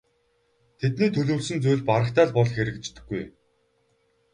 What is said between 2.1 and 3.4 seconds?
л бол хэрэгждэггүй.